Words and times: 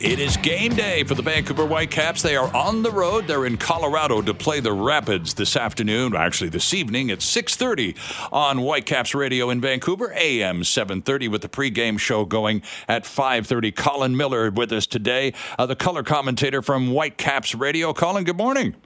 It 0.00 0.20
is 0.20 0.36
game 0.36 0.76
day 0.76 1.02
for 1.02 1.16
the 1.16 1.22
Vancouver 1.22 1.66
Whitecaps. 1.66 2.22
They 2.22 2.36
are 2.36 2.54
on 2.54 2.84
the 2.84 2.90
road. 2.92 3.26
They're 3.26 3.46
in 3.46 3.56
Colorado 3.56 4.22
to 4.22 4.32
play 4.32 4.60
the 4.60 4.72
Rapids 4.72 5.34
this 5.34 5.56
afternoon. 5.56 6.14
Actually, 6.14 6.50
this 6.50 6.72
evening 6.72 7.10
at 7.10 7.20
6:30 7.20 7.96
on 8.30 8.60
Whitecaps 8.60 9.12
Radio 9.12 9.50
in 9.50 9.60
Vancouver, 9.60 10.12
AM 10.14 10.62
7:30 10.62 11.26
with 11.26 11.42
the 11.42 11.48
pregame 11.48 11.98
show 11.98 12.24
going 12.24 12.62
at 12.86 13.06
5:30. 13.06 13.72
Colin 13.72 14.16
Miller 14.16 14.52
with 14.52 14.70
us 14.70 14.86
today, 14.86 15.32
uh, 15.58 15.66
the 15.66 15.74
color 15.74 16.04
commentator 16.04 16.62
from 16.62 16.92
Whitecaps 16.92 17.56
Radio. 17.56 17.92
Colin, 17.92 18.22
good 18.22 18.36
morning. 18.36 18.76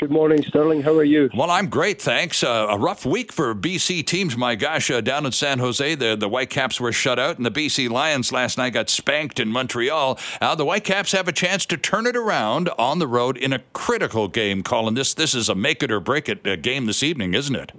Good 0.00 0.10
morning, 0.10 0.42
Sterling. 0.42 0.80
How 0.80 0.94
are 0.94 1.04
you? 1.04 1.28
Well, 1.34 1.50
I'm 1.50 1.68
great, 1.68 2.00
thanks. 2.00 2.42
Uh, 2.42 2.68
a 2.70 2.78
rough 2.78 3.04
week 3.04 3.30
for 3.30 3.54
BC 3.54 4.06
teams. 4.06 4.34
My 4.34 4.54
gosh, 4.54 4.90
uh, 4.90 5.02
down 5.02 5.26
in 5.26 5.32
San 5.32 5.58
Jose, 5.58 5.94
the, 5.94 6.16
the 6.16 6.26
Whitecaps 6.26 6.80
were 6.80 6.90
shut 6.90 7.18
out, 7.18 7.36
and 7.36 7.44
the 7.44 7.50
BC 7.50 7.90
Lions 7.90 8.32
last 8.32 8.56
night 8.56 8.70
got 8.70 8.88
spanked 8.88 9.38
in 9.38 9.48
Montreal. 9.48 10.18
Uh, 10.40 10.54
the 10.54 10.64
Whitecaps 10.64 11.12
have 11.12 11.28
a 11.28 11.32
chance 11.32 11.66
to 11.66 11.76
turn 11.76 12.06
it 12.06 12.16
around 12.16 12.70
on 12.78 12.98
the 12.98 13.06
road 13.06 13.36
in 13.36 13.52
a 13.52 13.58
critical 13.74 14.26
game, 14.26 14.62
Colin. 14.62 14.94
This 14.94 15.12
this 15.12 15.34
is 15.34 15.50
a 15.50 15.54
make 15.54 15.82
it 15.82 15.92
or 15.92 16.00
break 16.00 16.30
it 16.30 16.46
uh, 16.46 16.56
game 16.56 16.86
this 16.86 17.02
evening, 17.02 17.34
isn't 17.34 17.54
it? 17.54 17.70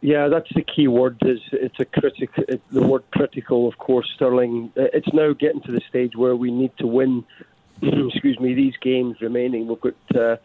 Yeah, 0.00 0.28
that's 0.28 0.48
the 0.54 0.62
key 0.62 0.88
word. 0.88 1.18
Is 1.26 1.40
it's 1.52 1.78
a 1.78 1.84
critical. 1.84 2.42
The 2.70 2.86
word 2.86 3.04
critical, 3.10 3.68
of 3.68 3.76
course, 3.76 4.10
Sterling. 4.14 4.72
Uh, 4.78 4.84
it's 4.94 5.12
now 5.12 5.34
getting 5.34 5.60
to 5.60 5.72
the 5.72 5.82
stage 5.90 6.16
where 6.16 6.36
we 6.36 6.50
need 6.50 6.74
to 6.78 6.86
win. 6.86 7.26
excuse 7.82 8.40
me. 8.40 8.54
These 8.54 8.78
games 8.80 9.20
remaining. 9.20 9.66
We've 9.66 9.78
got 9.78 10.16
uh, 10.18 10.36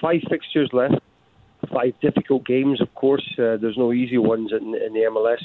five 0.00 0.20
fixtures 0.28 0.70
left, 0.72 1.00
five 1.72 1.94
difficult 2.00 2.46
games. 2.46 2.80
Of 2.80 2.94
course, 2.94 3.26
uh, 3.38 3.56
there's 3.56 3.76
no 3.76 3.92
easy 3.92 4.18
ones 4.18 4.52
in, 4.52 4.74
in 4.74 4.92
the 4.92 5.00
MLS. 5.10 5.42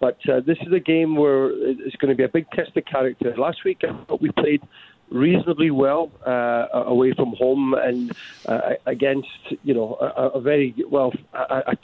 But 0.00 0.18
uh, 0.28 0.40
this 0.40 0.58
is 0.64 0.72
a 0.72 0.80
game 0.80 1.16
where 1.16 1.50
it's 1.50 1.96
going 1.96 2.10
to 2.10 2.14
be 2.14 2.22
a 2.22 2.28
big 2.28 2.48
test 2.52 2.76
of 2.76 2.84
character. 2.84 3.34
Last 3.36 3.64
week, 3.64 3.82
I 3.82 3.92
thought 4.04 4.20
we 4.20 4.30
played 4.30 4.62
reasonably 5.10 5.70
well 5.70 6.10
uh, 6.26 6.66
away 6.72 7.12
from 7.14 7.34
home 7.34 7.74
and 7.74 8.12
uh, 8.46 8.74
against 8.86 9.28
you 9.64 9.72
know 9.72 9.96
a, 10.00 10.38
a 10.38 10.40
very 10.40 10.74
well 10.88 11.12
a, 11.32 11.72
a 11.72 11.76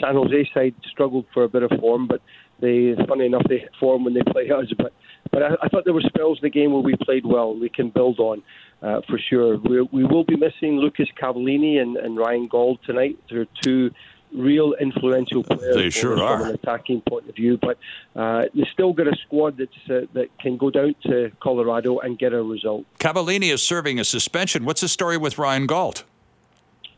San 0.00 0.14
Jose 0.14 0.50
side 0.54 0.74
struggled 0.88 1.26
for 1.34 1.44
a 1.44 1.48
bit 1.48 1.62
of 1.62 1.70
form, 1.80 2.06
but 2.06 2.22
they 2.60 2.94
funny 3.06 3.26
enough 3.26 3.42
they 3.48 3.58
hit 3.58 3.72
form 3.78 4.04
when 4.04 4.14
they 4.14 4.22
play 4.32 4.50
us. 4.50 4.72
But 4.76 4.92
but 5.30 5.42
I, 5.42 5.56
I 5.62 5.68
thought 5.68 5.84
there 5.84 5.94
were 5.94 6.00
spells 6.00 6.38
in 6.38 6.46
the 6.46 6.50
game 6.50 6.72
where 6.72 6.82
we 6.82 6.96
played 6.96 7.26
well. 7.26 7.50
and 7.50 7.60
We 7.60 7.68
can 7.68 7.90
build 7.90 8.18
on 8.18 8.42
uh, 8.82 9.00
for 9.08 9.18
sure. 9.18 9.58
We, 9.58 9.82
we 9.82 10.04
will 10.04 10.24
be 10.24 10.36
missing 10.36 10.78
Lucas 10.78 11.08
Cavallini 11.20 11.80
and, 11.80 11.96
and 11.96 12.16
Ryan 12.16 12.48
Gauld 12.48 12.82
tonight. 12.84 13.18
They're 13.30 13.46
two 13.62 13.90
real 14.32 14.74
influential 14.74 15.42
players 15.42 15.74
they 15.74 15.90
sure 15.90 16.20
are. 16.20 16.38
from 16.38 16.48
an 16.48 16.54
attacking 16.54 17.00
point 17.02 17.28
of 17.28 17.34
view. 17.34 17.58
But 17.58 17.78
uh, 18.14 18.44
they 18.54 18.66
still 18.72 18.92
got 18.92 19.08
a 19.08 19.16
squad 19.26 19.56
that's 19.56 19.90
uh, 19.90 20.06
that 20.12 20.28
can 20.38 20.56
go 20.56 20.70
down 20.70 20.94
to 21.04 21.32
Colorado 21.40 21.98
and 21.98 22.18
get 22.18 22.32
a 22.32 22.42
result. 22.42 22.84
Cavallini 22.98 23.52
is 23.52 23.62
serving 23.62 23.98
a 23.98 24.04
suspension. 24.04 24.64
What's 24.64 24.80
the 24.80 24.88
story 24.88 25.16
with 25.16 25.38
Ryan 25.38 25.66
Gauld? 25.66 26.02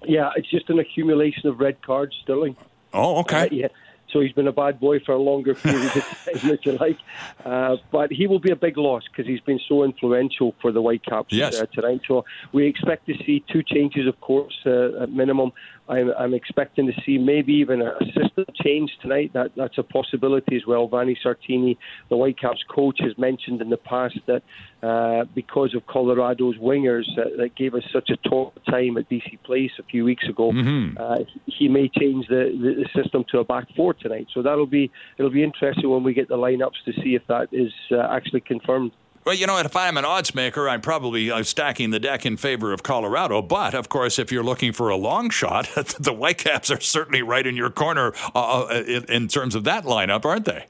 Yeah, 0.04 0.30
it's 0.34 0.50
just 0.50 0.70
an 0.70 0.78
accumulation 0.78 1.48
of 1.48 1.60
red 1.60 1.82
cards, 1.82 2.16
Sterling. 2.22 2.56
Oh, 2.92 3.20
okay. 3.20 3.42
Uh, 3.42 3.48
yeah. 3.52 3.68
So 4.12 4.20
he's 4.20 4.32
been 4.32 4.48
a 4.48 4.52
bad 4.52 4.80
boy 4.80 5.00
for 5.00 5.12
a 5.12 5.18
longer 5.18 5.54
period 5.54 5.84
of 5.84 5.92
time, 6.02 6.50
if 6.50 6.66
you 6.66 6.72
like. 6.72 6.98
Uh, 7.44 7.76
but 7.90 8.10
he 8.10 8.26
will 8.26 8.38
be 8.38 8.50
a 8.50 8.56
big 8.56 8.76
loss 8.76 9.04
because 9.08 9.26
he's 9.26 9.40
been 9.40 9.60
so 9.68 9.84
influential 9.84 10.54
for 10.60 10.72
the 10.72 10.80
Whitecaps 10.80 11.32
yes. 11.32 11.60
uh, 11.60 11.66
tonight. 11.66 12.00
So 12.06 12.24
we 12.52 12.66
expect 12.66 13.06
to 13.06 13.14
see 13.24 13.44
two 13.52 13.62
changes, 13.62 14.06
of 14.06 14.20
course, 14.20 14.58
uh, 14.66 15.02
at 15.02 15.10
minimum. 15.10 15.52
I'm, 15.90 16.12
I'm 16.16 16.34
expecting 16.34 16.86
to 16.86 16.92
see 17.04 17.18
maybe 17.18 17.52
even 17.54 17.82
a 17.82 17.96
system 18.04 18.44
change 18.62 18.96
tonight. 19.02 19.32
That 19.32 19.50
that's 19.56 19.76
a 19.76 19.82
possibility 19.82 20.54
as 20.54 20.62
well. 20.64 20.86
Vanni 20.86 21.18
Sartini, 21.22 21.76
the 22.08 22.16
Whitecaps 22.16 22.62
coach, 22.68 23.00
has 23.00 23.18
mentioned 23.18 23.60
in 23.60 23.70
the 23.70 23.76
past 23.76 24.18
that 24.26 24.42
uh, 24.82 25.24
because 25.34 25.74
of 25.74 25.86
Colorado's 25.86 26.56
wingers 26.58 27.06
uh, 27.18 27.24
that 27.38 27.56
gave 27.56 27.74
us 27.74 27.82
such 27.92 28.08
a 28.10 28.16
tough 28.28 28.52
time 28.68 28.96
at 28.98 29.10
BC 29.10 29.42
Place 29.42 29.72
a 29.78 29.82
few 29.82 30.04
weeks 30.04 30.28
ago, 30.28 30.52
mm-hmm. 30.52 30.96
uh, 30.96 31.18
he 31.46 31.68
may 31.68 31.88
change 31.88 32.28
the, 32.28 32.56
the, 32.62 32.84
the, 32.84 33.02
system 33.02 33.24
to 33.30 33.40
a 33.40 33.44
back 33.44 33.66
four 33.76 33.92
tonight. 34.00 34.28
So 34.32 34.42
that'll 34.42 34.66
be 34.66 34.90
it'll 35.18 35.30
be 35.30 35.42
interesting 35.42 35.88
when 35.88 36.02
we 36.02 36.14
get 36.14 36.28
the 36.28 36.36
lineups 36.36 36.84
to 36.86 36.92
see 37.02 37.14
if 37.14 37.26
that 37.28 37.48
is 37.52 37.72
uh, 37.90 37.98
actually 38.10 38.40
confirmed. 38.40 38.92
Well, 39.24 39.34
you 39.34 39.46
know, 39.46 39.58
if 39.58 39.76
I'm 39.76 39.98
an 39.98 40.06
odds 40.06 40.34
maker, 40.34 40.66
I'm 40.66 40.80
probably 40.80 41.30
uh, 41.30 41.42
stacking 41.42 41.90
the 41.90 42.00
deck 42.00 42.24
in 42.24 42.38
favor 42.38 42.72
of 42.72 42.82
Colorado. 42.82 43.42
But 43.42 43.74
of 43.74 43.90
course, 43.90 44.18
if 44.18 44.32
you're 44.32 44.42
looking 44.42 44.72
for 44.72 44.88
a 44.88 44.96
long 44.96 45.28
shot, 45.28 45.68
the 46.00 46.12
Whitecaps 46.12 46.70
are 46.70 46.80
certainly 46.80 47.22
right 47.22 47.46
in 47.46 47.54
your 47.54 47.70
corner 47.70 48.14
uh, 48.34 48.62
uh 48.62 48.82
in 49.08 49.28
terms 49.28 49.54
of 49.54 49.64
that 49.64 49.84
lineup, 49.84 50.24
aren't 50.24 50.46
they? 50.46 50.66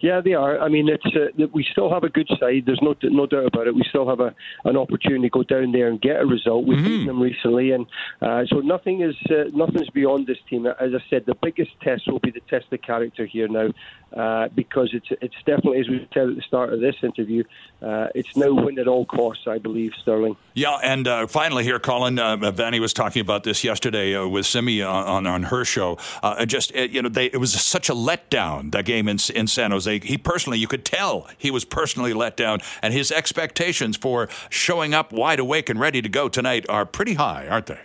Yeah, 0.00 0.20
they 0.20 0.34
are. 0.34 0.60
I 0.60 0.68
mean, 0.68 0.88
it's 0.88 1.04
uh, 1.06 1.46
we 1.52 1.66
still 1.72 1.92
have 1.92 2.04
a 2.04 2.08
good 2.08 2.28
side. 2.38 2.64
There's 2.66 2.80
no 2.82 2.94
no 3.02 3.26
doubt 3.26 3.46
about 3.46 3.66
it. 3.66 3.74
We 3.74 3.84
still 3.88 4.08
have 4.08 4.20
a 4.20 4.34
an 4.64 4.76
opportunity 4.76 5.22
to 5.22 5.30
go 5.30 5.42
down 5.42 5.72
there 5.72 5.88
and 5.88 6.00
get 6.00 6.20
a 6.20 6.26
result. 6.26 6.66
We've 6.66 6.78
mm-hmm. 6.78 6.86
beaten 6.86 7.06
them 7.06 7.20
recently, 7.20 7.72
and 7.72 7.86
uh, 8.22 8.44
so 8.48 8.60
nothing 8.60 9.02
is 9.02 9.16
uh, 9.30 9.50
nothing's 9.52 9.90
beyond 9.90 10.26
this 10.26 10.38
team. 10.48 10.66
As 10.66 10.92
I 10.94 11.02
said, 11.10 11.24
the 11.26 11.34
biggest 11.42 11.70
test 11.82 12.06
will 12.06 12.20
be 12.20 12.30
the 12.30 12.42
test 12.48 12.66
of 12.72 12.80
character 12.82 13.26
here 13.26 13.48
now, 13.48 13.70
uh, 14.16 14.48
because 14.54 14.90
it's 14.92 15.08
it's 15.20 15.36
definitely 15.44 15.80
as 15.80 15.88
we 15.88 16.08
said 16.14 16.28
at 16.28 16.36
the 16.36 16.42
start 16.42 16.72
of 16.72 16.80
this 16.80 16.96
interview, 17.02 17.44
uh, 17.82 18.08
it's 18.14 18.36
no 18.36 18.54
win 18.54 18.78
at 18.78 18.88
all 18.88 19.04
costs. 19.04 19.46
I 19.46 19.58
believe 19.58 19.92
Sterling. 20.00 20.36
Yeah, 20.54 20.78
and 20.82 21.06
uh, 21.06 21.26
finally 21.26 21.64
here, 21.64 21.78
Colin 21.78 22.18
uh, 22.18 22.50
Vanni 22.50 22.80
was 22.80 22.92
talking 22.92 23.20
about 23.20 23.44
this 23.44 23.62
yesterday 23.62 24.18
with 24.24 24.46
Simi 24.46 24.82
on, 24.82 25.26
on 25.26 25.42
her 25.44 25.64
show. 25.64 25.98
just 26.46 26.74
you 26.74 27.02
know, 27.02 27.08
they, 27.08 27.26
it 27.26 27.36
was 27.36 27.52
such 27.52 27.88
a 27.88 27.94
letdown 27.94 28.72
that 28.72 28.84
game 28.84 29.08
in 29.08 29.18
in 29.34 29.46
San 29.46 29.70
Jose 29.70 29.98
he 30.00 30.18
personally, 30.18 30.58
you 30.58 30.66
could 30.66 30.84
tell 30.84 31.26
he 31.36 31.50
was 31.50 31.64
personally 31.64 32.12
let 32.12 32.36
down, 32.36 32.60
and 32.82 32.92
his 32.92 33.10
expectations 33.10 33.96
for 33.96 34.28
showing 34.48 34.94
up 34.94 35.12
wide 35.12 35.38
awake 35.38 35.68
and 35.68 35.78
ready 35.78 36.02
to 36.02 36.08
go 36.08 36.28
tonight 36.28 36.64
are 36.68 36.86
pretty 36.86 37.14
high, 37.14 37.46
aren't 37.48 37.66
they? 37.66 37.80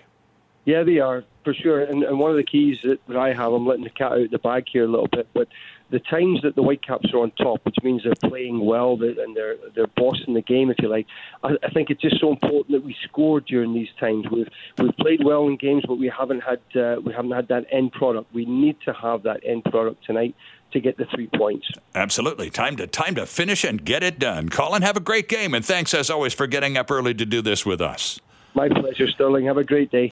Yeah, 0.65 0.83
they 0.83 0.99
are 0.99 1.23
for 1.43 1.53
sure. 1.53 1.81
And, 1.81 2.03
and 2.03 2.19
one 2.19 2.31
of 2.31 2.37
the 2.37 2.43
keys 2.43 2.77
that, 2.83 2.99
that 3.07 3.17
I 3.17 3.33
have, 3.33 3.53
I'm 3.53 3.65
letting 3.65 3.83
the 3.83 3.89
cat 3.89 4.13
out 4.13 4.21
of 4.21 4.31
the 4.31 4.39
bag 4.39 4.65
here 4.71 4.85
a 4.85 4.87
little 4.87 5.07
bit, 5.11 5.27
but 5.33 5.47
the 5.93 5.99
times 5.99 6.41
that 6.41 6.55
the 6.55 6.63
Whitecaps 6.63 7.13
are 7.13 7.19
on 7.19 7.31
top, 7.31 7.63
which 7.65 7.75
means 7.83 8.03
they're 8.03 8.29
playing 8.29 8.65
well 8.65 8.93
and 9.01 9.35
they're 9.35 9.57
they're 9.75 9.87
bossing 9.95 10.33
the 10.33 10.41
game, 10.41 10.71
if 10.71 10.77
you 10.81 10.89
like. 10.89 11.05
I, 11.43 11.49
I 11.63 11.69
think 11.69 11.91
it's 11.91 12.01
just 12.01 12.19
so 12.19 12.31
important 12.31 12.71
that 12.71 12.83
we 12.83 12.95
score 13.03 13.41
during 13.41 13.75
these 13.75 13.89
times. 13.99 14.25
We've 14.31 14.47
we've 14.79 14.97
played 14.97 15.23
well 15.23 15.47
in 15.47 15.55
games, 15.57 15.83
but 15.87 15.95
we 15.95 16.11
haven't 16.15 16.41
had 16.41 16.59
uh, 16.75 16.99
we 16.99 17.13
haven't 17.13 17.31
had 17.31 17.47
that 17.49 17.67
end 17.71 17.91
product. 17.91 18.33
We 18.33 18.45
need 18.45 18.77
to 18.85 18.93
have 18.93 19.21
that 19.23 19.41
end 19.45 19.65
product 19.65 20.03
tonight 20.03 20.35
to 20.71 20.79
get 20.79 20.97
the 20.97 21.05
three 21.13 21.29
points. 21.35 21.67
Absolutely. 21.93 22.49
Time 22.49 22.75
to 22.77 22.87
time 22.87 23.13
to 23.13 23.27
finish 23.27 23.63
and 23.63 23.85
get 23.85 24.01
it 24.01 24.17
done. 24.17 24.49
Colin, 24.49 24.81
have 24.81 24.97
a 24.97 25.01
great 25.01 25.29
game 25.29 25.53
and 25.53 25.63
thanks 25.63 25.93
as 25.93 26.09
always 26.09 26.33
for 26.33 26.47
getting 26.47 26.75
up 26.75 26.89
early 26.89 27.13
to 27.13 27.25
do 27.25 27.41
this 27.41 27.67
with 27.67 27.81
us. 27.81 28.19
My 28.55 28.67
pleasure, 28.67 29.07
Sterling. 29.07 29.45
Have 29.45 29.57
a 29.57 29.63
great 29.63 29.91
day. 29.91 30.11